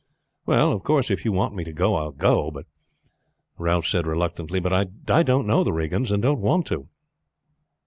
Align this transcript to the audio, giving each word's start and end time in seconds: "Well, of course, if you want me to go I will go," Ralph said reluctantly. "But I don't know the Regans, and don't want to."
"Well, 0.47 0.71
of 0.71 0.81
course, 0.81 1.11
if 1.11 1.25
you 1.25 1.31
want 1.31 1.53
me 1.53 1.63
to 1.63 1.71
go 1.71 1.93
I 1.93 2.05
will 2.05 2.11
go," 2.13 2.51
Ralph 3.59 3.85
said 3.85 4.07
reluctantly. 4.07 4.59
"But 4.59 4.73
I 4.73 5.21
don't 5.21 5.45
know 5.45 5.63
the 5.63 5.73
Regans, 5.73 6.11
and 6.11 6.23
don't 6.23 6.41
want 6.41 6.65
to." 6.65 6.89